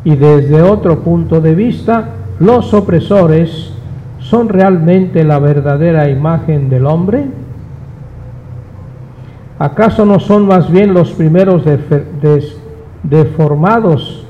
[0.03, 3.73] y desde otro punto de vista, los opresores
[4.19, 7.25] son realmente la verdadera imagen del hombre?
[9.59, 11.63] ¿Acaso no son más bien los primeros
[13.03, 14.25] deformados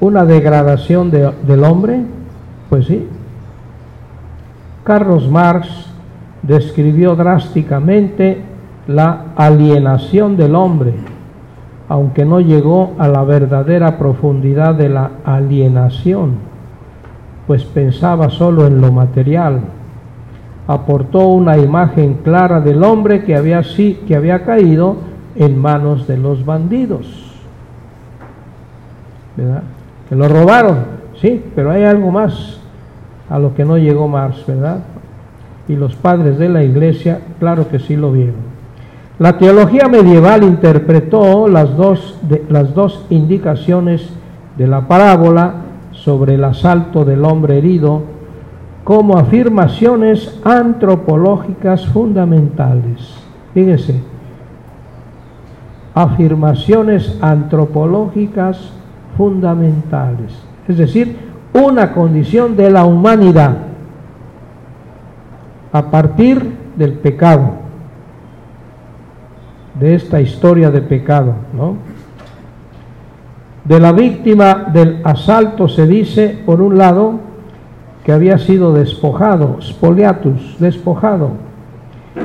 [0.00, 2.02] una degradación del hombre?
[2.68, 3.06] Pues sí.
[4.84, 5.68] Carlos Marx
[6.42, 8.42] describió drásticamente
[8.86, 10.94] la alienación del hombre,
[11.88, 16.52] aunque no llegó a la verdadera profundidad de la alienación
[17.46, 19.60] pues pensaba solo en lo material.
[20.66, 24.96] Aportó una imagen clara del hombre que había, sí, que había caído
[25.34, 27.06] en manos de los bandidos.
[29.36, 29.62] ¿Verdad?
[30.08, 30.78] Que lo robaron,
[31.20, 32.60] sí, pero hay algo más
[33.28, 34.80] a lo que no llegó Marx, ¿verdad?
[35.68, 38.51] Y los padres de la iglesia, claro que sí lo vieron.
[39.18, 44.08] La teología medieval interpretó las dos, de, las dos indicaciones
[44.56, 45.54] de la parábola
[45.92, 48.02] sobre el asalto del hombre herido
[48.84, 53.14] como afirmaciones antropológicas fundamentales.
[53.54, 54.00] Fíjese,
[55.94, 58.72] afirmaciones antropológicas
[59.16, 60.32] fundamentales,
[60.66, 61.16] es decir,
[61.52, 63.56] una condición de la humanidad
[65.70, 67.61] a partir del pecado,
[69.78, 71.76] de esta historia de pecado, ¿no?
[73.64, 77.20] De la víctima del asalto se dice, por un lado,
[78.04, 81.30] que había sido despojado, spoliatus, despojado,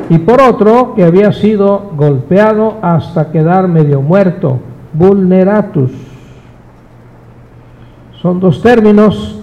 [0.09, 4.59] y por otro, que había sido golpeado hasta quedar medio muerto,
[4.93, 5.91] vulneratus.
[8.19, 9.39] Son dos términos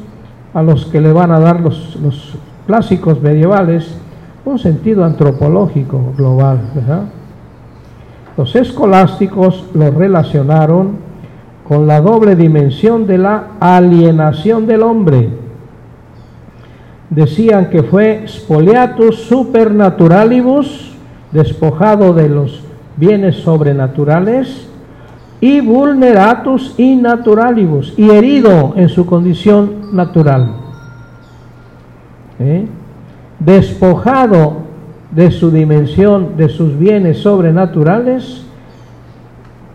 [0.52, 2.36] a los que le van a dar los, los
[2.66, 3.96] clásicos medievales
[4.44, 6.60] un sentido antropológico global.
[8.36, 10.96] Los escolásticos lo relacionaron
[11.66, 15.28] con la doble dimensión de la alienación del hombre.
[17.10, 20.94] Decían que fue spoliatus supernaturalibus,
[21.30, 22.62] despojado de los
[22.96, 24.68] bienes sobrenaturales,
[25.40, 30.56] y vulneratus innaturalibus, y herido en su condición natural.
[32.40, 32.66] ¿Eh?
[33.38, 34.63] Despojado
[35.14, 38.44] de su dimensión, de sus bienes sobrenaturales,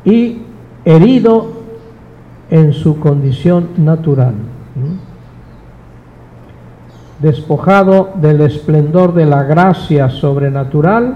[0.06, 0.42] y
[0.86, 1.52] herido
[2.50, 4.34] en su condición natural.
[7.20, 11.16] despojado del esplendor de la gracia sobrenatural,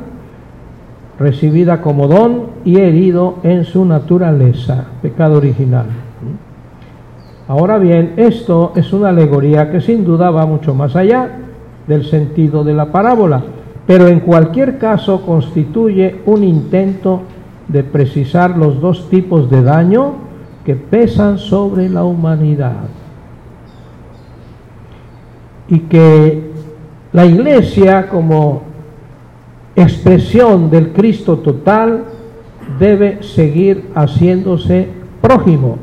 [1.17, 5.85] recibida como don y herido en su naturaleza, pecado original.
[7.47, 11.29] Ahora bien, esto es una alegoría que sin duda va mucho más allá
[11.87, 13.41] del sentido de la parábola,
[13.85, 17.21] pero en cualquier caso constituye un intento
[17.67, 20.13] de precisar los dos tipos de daño
[20.65, 22.85] que pesan sobre la humanidad.
[25.67, 26.51] Y que
[27.11, 28.63] la iglesia como
[29.75, 32.05] expresión del Cristo total
[32.79, 34.87] debe seguir haciéndose
[35.21, 35.77] prójimo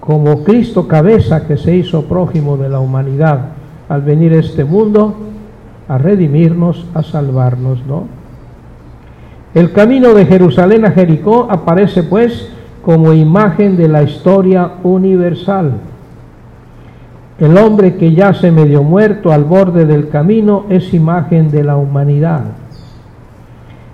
[0.00, 3.50] como Cristo cabeza que se hizo prójimo de la humanidad
[3.88, 5.14] al venir a este mundo
[5.92, 8.04] a redimirnos, a salvarnos, ¿no?
[9.52, 12.48] El camino de Jerusalén a Jericó aparece pues
[12.82, 15.72] como imagen de la historia universal.
[17.38, 22.44] El hombre que yace medio muerto al borde del camino es imagen de la humanidad.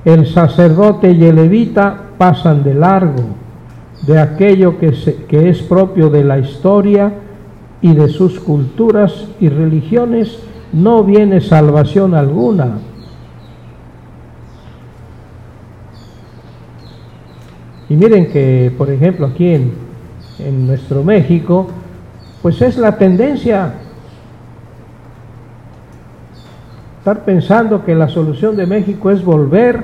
[0.05, 3.25] El sacerdote y el levita pasan de largo
[4.07, 4.95] de aquello que,
[5.27, 7.13] que es propio de la historia
[7.83, 10.39] y de sus culturas y religiones,
[10.73, 12.79] no viene salvación alguna.
[17.89, 19.73] Y miren que, por ejemplo, aquí en,
[20.39, 21.69] en nuestro México,
[22.43, 23.75] pues es la tendencia
[26.99, 29.83] estar pensando que la solución de México es volver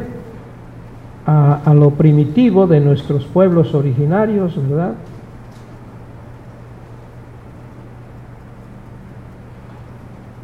[1.26, 4.92] a, lo primitivo de nuestros pueblos originarios, ¿verdad?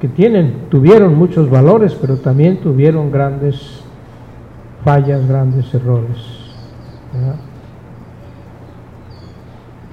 [0.01, 3.83] Que tienen, tuvieron muchos valores, pero también tuvieron grandes
[4.85, 6.17] fallas, grandes errores.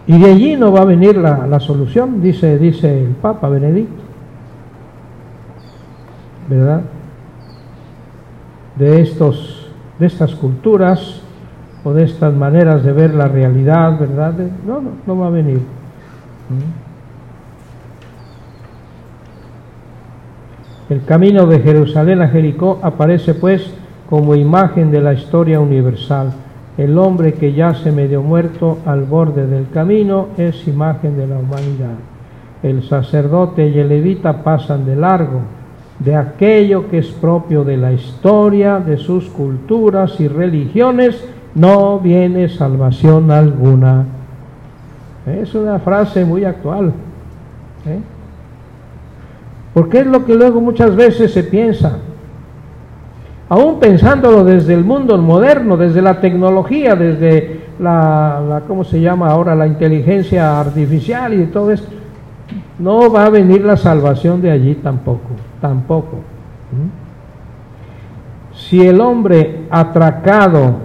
[0.08, 4.04] Y de allí no va a venir la, la, solución, dice, dice el Papa Benedicto.
[6.50, 6.82] ¿Verdad?
[8.78, 9.68] De estos
[10.00, 11.22] de estas culturas
[11.84, 14.34] o de estas maneras de ver la realidad, ¿verdad?
[14.66, 15.62] No, no, no va a venir.
[20.90, 23.74] El camino de Jerusalén a Jericó aparece pues
[24.10, 26.32] como imagen de la historia universal.
[26.78, 31.96] El hombre que yace medio muerto al borde del camino es imagen de la humanidad.
[32.64, 35.42] El sacerdote y el levita pasan de largo
[36.00, 41.24] de aquello que es propio de la historia, de sus culturas y religiones,
[41.56, 44.06] no viene salvación alguna.
[45.26, 46.94] Es una frase muy actual.
[47.86, 48.00] ¿eh?
[49.78, 52.00] Porque es lo que luego muchas veces se piensa.
[53.48, 59.54] Aún pensándolo desde el mundo moderno, desde la tecnología, desde la, ¿cómo se llama ahora?
[59.54, 61.90] La inteligencia artificial y todo esto
[62.80, 65.30] no va a venir la salvación de allí tampoco,
[65.62, 66.16] tampoco.
[66.72, 66.90] ¿Mm?
[68.58, 70.78] Si el hombre atracado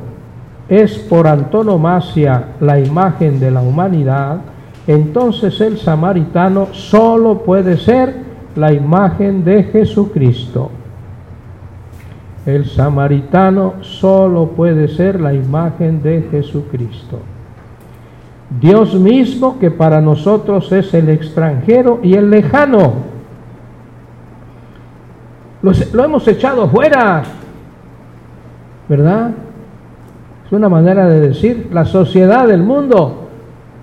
[0.68, 4.42] es por antonomasia la imagen de la humanidad,
[4.86, 8.21] entonces el samaritano solo puede ser
[8.56, 10.70] la imagen de Jesucristo.
[12.44, 17.20] El samaritano solo puede ser la imagen de Jesucristo.
[18.60, 22.94] Dios mismo que para nosotros es el extranjero y el lejano.
[25.62, 27.22] lo hemos echado fuera,
[28.88, 29.30] ¿verdad?
[30.44, 33.28] Es una manera de decir, la sociedad del mundo,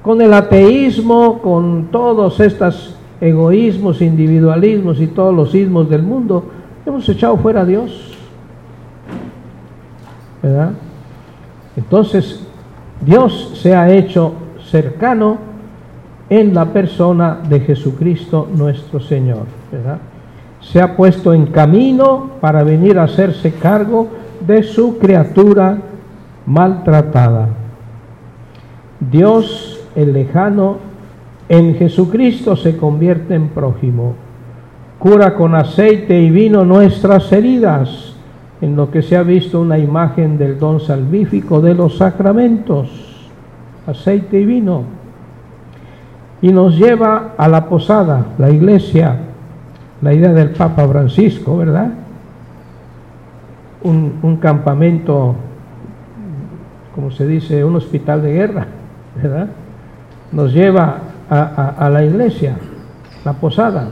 [0.04, 6.46] con el ateísmo, con todos estos egoísmos, individualismos y todos los ismos del mundo,
[6.86, 8.14] hemos echado fuera a Dios.
[10.42, 10.72] ¿Verdad?
[11.76, 12.46] Entonces,
[13.02, 14.34] Dios se ha hecho
[14.70, 15.38] cercano
[16.30, 19.46] en la persona de Jesucristo nuestro Señor.
[20.62, 24.10] Se ha puesto en camino para venir a hacerse cargo
[24.46, 25.78] de su criatura
[26.46, 27.50] maltratada.
[29.00, 30.89] Dios, el lejano,
[31.50, 34.14] en Jesucristo se convierte en prójimo.
[35.00, 38.16] Cura con aceite y vino nuestras heridas,
[38.62, 43.10] en lo que se ha visto una imagen del don salvífico de los sacramentos
[43.90, 44.84] aceite y vino.
[46.42, 49.18] Y nos lleva a la posada, la iglesia,
[50.02, 51.90] la idea del Papa Francisco, ¿verdad?
[53.82, 55.36] Un, campamento,
[56.96, 58.68] como se dice, un hospital de guerra,
[59.22, 59.48] ¿verdad?
[60.32, 60.98] Nos lleva
[61.30, 62.56] a, la iglesia,
[63.24, 63.90] la posada,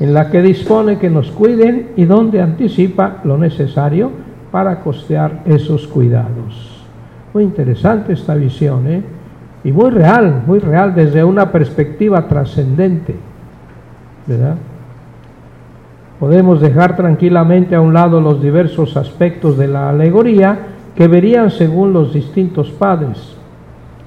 [0.00, 4.10] en la que dispone que nos cuiden y donde anticipa lo necesario
[4.50, 6.84] para costear esos cuidados.
[7.34, 9.02] Muy interesante esta visión, ¿eh?
[9.64, 13.16] Y muy real, muy real desde una perspectiva trascendente,
[14.26, 14.56] ¿verdad?
[16.18, 20.58] Podemos dejar tranquilamente a un lado los diversos aspectos de la alegoría
[20.96, 23.36] que verían según los distintos padres,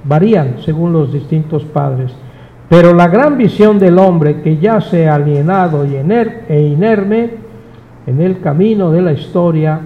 [0.04, 2.12] varían según los distintos padres.
[2.72, 7.32] Pero la gran visión del hombre que yace alienado y e inerme
[8.08, 9.82] en el camino de la historia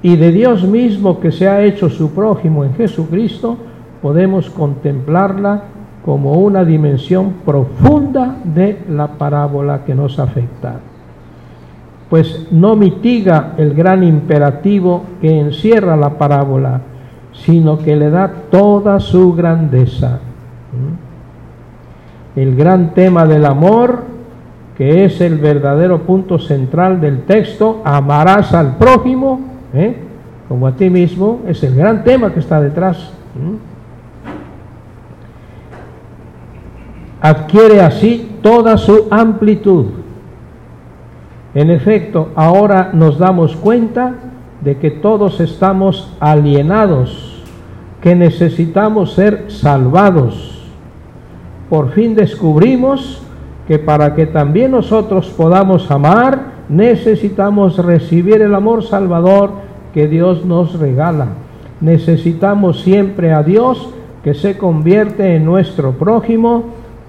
[0.00, 3.58] y de Dios mismo que se ha hecho su prójimo en Jesucristo,
[4.00, 5.64] podemos contemplarla
[6.02, 10.76] como una dimensión profunda de la parábola que nos afecta.
[12.08, 16.80] Pues no mitiga el gran imperativo que encierra la parábola,
[17.34, 20.20] sino que le da toda su grandeza.
[22.34, 24.04] El gran tema del amor,
[24.76, 29.40] que es el verdadero punto central del texto, amarás al prójimo,
[29.74, 29.96] ¿eh?
[30.48, 33.12] como a ti mismo, es el gran tema que está detrás
[37.22, 39.86] adquiere así toda su amplitud.
[41.54, 44.14] En efecto, ahora nos damos cuenta
[44.60, 47.42] de que todos estamos alienados,
[48.00, 50.61] que necesitamos ser salvados.
[51.72, 53.22] Por fin descubrimos
[53.66, 59.52] que para que también nosotros podamos amar, necesitamos recibir el amor salvador
[59.94, 61.28] que Dios nos regala.
[61.80, 63.88] Necesitamos siempre a Dios
[64.22, 66.64] que se convierte en nuestro prójimo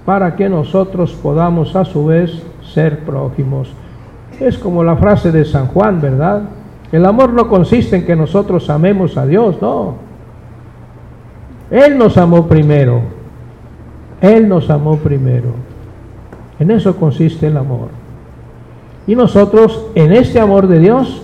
[0.05, 2.31] para que nosotros podamos a su vez
[2.73, 3.69] ser prójimos.
[4.39, 6.43] Es como la frase de San Juan, ¿verdad?
[6.89, 9.95] El amor no consiste en que nosotros amemos a Dios, no.
[11.69, 13.12] Él nos amó primero.
[14.23, 15.49] Él nos amó primero.
[16.57, 17.89] En eso consiste el amor.
[19.05, 21.21] Y nosotros en este amor de Dios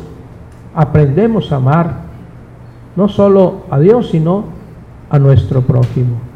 [0.75, 1.93] aprendemos a amar
[2.95, 4.43] no solo a Dios, sino
[5.09, 6.29] a nuestro prójimo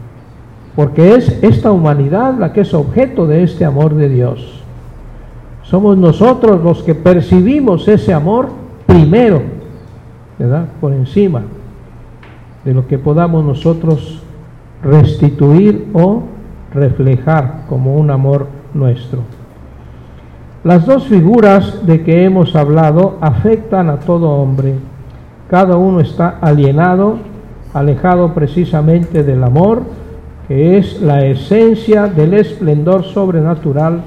[0.75, 4.61] porque es esta humanidad la que es objeto de este amor de Dios.
[5.63, 8.49] Somos nosotros los que percibimos ese amor
[8.85, 9.41] primero,
[10.37, 10.67] ¿verdad?
[10.81, 11.43] Por encima
[12.65, 14.21] de lo que podamos nosotros
[14.83, 16.23] restituir o
[16.73, 19.19] reflejar como un amor nuestro.
[20.63, 24.75] Las dos figuras de que hemos hablado afectan a todo hombre.
[25.49, 27.17] Cada uno está alienado,
[27.73, 29.83] alejado precisamente del amor,
[30.47, 34.01] que es la esencia del esplendor sobrenatural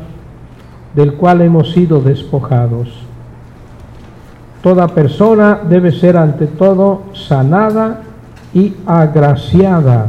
[0.95, 2.89] del cual hemos sido despojados.
[4.63, 8.01] Toda persona debe ser ante todo sanada
[8.55, 10.09] y agraciada.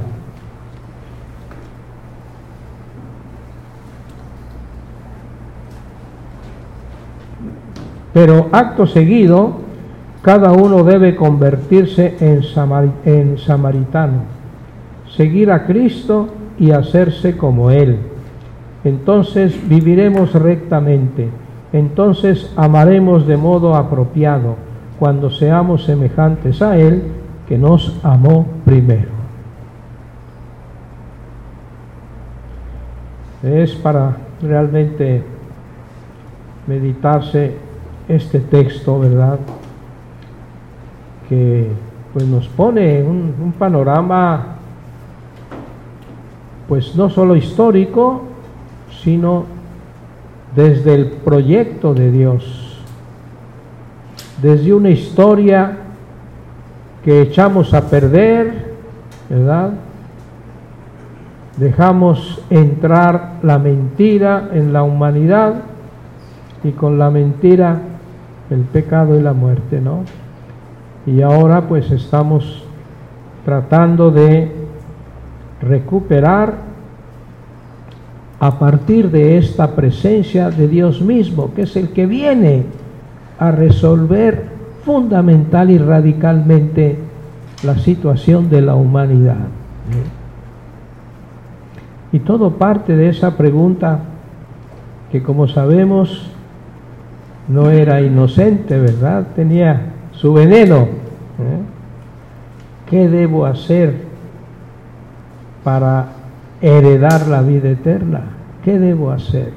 [8.17, 9.57] Pero acto seguido,
[10.23, 14.21] cada uno debe convertirse en, samaritano
[15.15, 17.99] seguir a Cristo y hacerse como Él.
[18.83, 21.29] Entonces viviremos rectamente,
[21.71, 24.55] entonces amaremos de modo apropiado,
[24.97, 27.03] cuando seamos semejantes a Él
[27.47, 29.11] que nos amó primero.
[33.43, 35.21] Es para realmente
[36.65, 37.66] meditarse
[38.07, 39.39] este texto, ¿verdad?
[41.27, 41.67] Que
[42.13, 44.57] pues nos pone un, un panorama
[46.67, 48.23] pues no solo histórico,
[49.03, 49.45] sino
[50.55, 52.83] desde el proyecto de Dios,
[54.41, 55.77] desde una historia
[57.03, 58.73] que echamos a perder,
[59.29, 59.71] ¿verdad?
[61.57, 65.55] Dejamos entrar la mentira en la humanidad
[66.63, 67.79] y con la mentira
[68.49, 70.03] el pecado y la muerte, ¿no?
[71.05, 72.63] Y ahora pues estamos
[73.45, 74.51] tratando de
[75.61, 76.67] recuperar
[78.39, 82.65] a partir de esta presencia de Dios mismo, que es el que viene
[83.39, 84.45] a resolver
[84.85, 86.99] fundamental y radicalmente
[87.63, 89.47] la situación de la humanidad.
[92.11, 93.99] Y todo parte de esa pregunta
[95.11, 96.31] que como sabemos
[97.47, 99.27] no era inocente, ¿verdad?
[99.35, 100.83] Tenía su veneno.
[100.83, 101.59] ¿eh?
[102.89, 104.07] ¿Qué debo hacer
[105.63, 106.07] para
[106.61, 108.21] heredar la vida eterna.
[108.63, 109.51] ¿Qué debo hacer?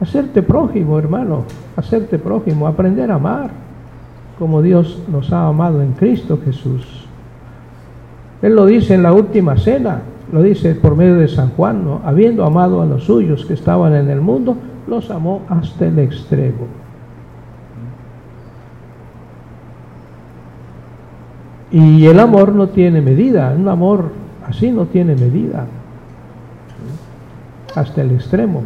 [0.00, 1.44] Hacerte prójimo, hermano,
[1.76, 3.50] hacerte prójimo, aprender a amar
[4.38, 7.06] como Dios nos ha amado en Cristo Jesús.
[8.40, 10.02] Él lo dice en la última cena,
[10.32, 12.00] lo dice por medio de San Juan, ¿no?
[12.04, 14.56] habiendo amado a los suyos que estaban en el mundo,
[14.86, 16.66] los amó hasta el extremo.
[21.70, 24.10] Y el amor no tiene medida, un amor
[24.48, 25.66] Así no tiene medida,
[27.74, 28.62] hasta el extremo.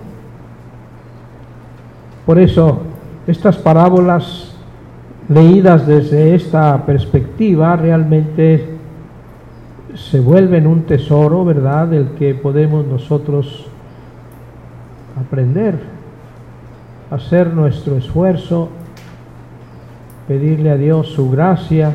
[2.25, 2.83] Por eso
[3.27, 4.53] Estas parábolas
[5.29, 8.67] leídas desde esta perspectiva realmente
[9.95, 13.67] se vuelven un tesoro, ¿verdad?, del que podemos nosotros
[15.21, 15.79] aprender,
[17.13, 18.71] hacer nuestro esfuerzo,
[20.27, 21.93] pedirle a Dios su gracia,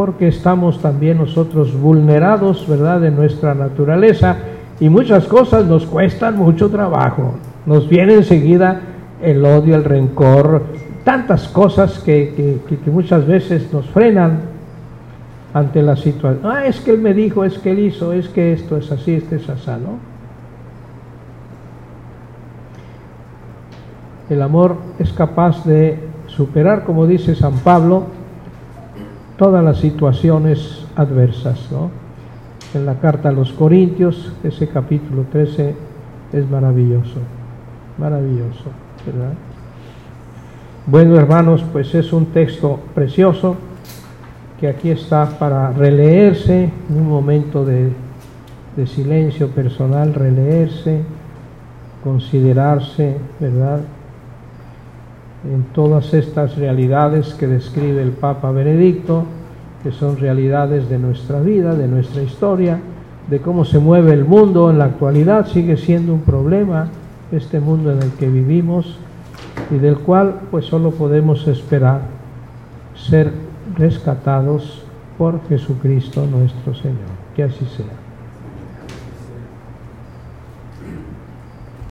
[0.00, 4.34] porque estamos también nosotros vulnerados, ¿verdad?, de nuestra naturaleza
[4.80, 7.34] y muchas cosas nos cuestan mucho trabajo.
[7.66, 8.80] Nos viene enseguida
[9.20, 10.62] el odio, el rencor,
[11.04, 14.40] tantas cosas que, que muchas veces nos frenan
[15.52, 16.50] ante la situación.
[16.50, 19.16] Ah, es que él me dijo, es que él hizo, es que esto es así,
[19.16, 19.98] esto es así, ¿no?
[24.34, 28.18] El amor es capaz de superar, como dice San Pablo,
[29.40, 31.90] todas las situaciones adversas, ¿no?
[32.74, 35.74] En la carta a los Corintios, ese capítulo 13
[36.34, 37.20] es maravilloso,
[37.96, 38.64] maravilloso,
[39.06, 39.32] ¿verdad?
[40.86, 43.56] Bueno, hermanos, pues es un texto precioso
[44.60, 47.92] que aquí está para releerse en un momento de,
[48.86, 51.00] silencio personal, releerse,
[52.04, 53.80] considerarse, ¿verdad?
[55.44, 59.24] En todas estas realidades que describe el Papa Benedicto,
[59.82, 62.78] que son realidades de nuestra vida, de nuestra historia,
[63.28, 66.88] de cómo se mueve el mundo en la actualidad, sigue siendo un problema
[67.32, 68.98] este mundo en el que vivimos
[69.70, 72.00] y del cual pues solo podemos esperar
[72.94, 73.32] ser
[73.76, 74.82] rescatados
[75.16, 77.20] por Jesucristo nuestro Señor.
[77.36, 77.99] Que así sea.